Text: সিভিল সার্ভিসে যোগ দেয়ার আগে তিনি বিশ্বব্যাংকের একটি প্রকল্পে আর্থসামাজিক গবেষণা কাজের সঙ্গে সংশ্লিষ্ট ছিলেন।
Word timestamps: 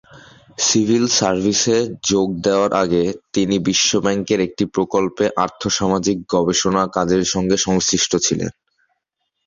সিভিল 0.59 1.05
সার্ভিসে 1.17 1.77
যোগ 2.09 2.27
দেয়ার 2.43 2.71
আগে 2.83 3.03
তিনি 3.33 3.55
বিশ্বব্যাংকের 3.67 4.39
একটি 4.47 4.63
প্রকল্পে 4.75 5.25
আর্থসামাজিক 5.45 6.17
গবেষণা 6.33 6.83
কাজের 6.95 7.23
সঙ্গে 7.33 7.57
সংশ্লিষ্ট 7.67 8.11
ছিলেন। 8.25 8.49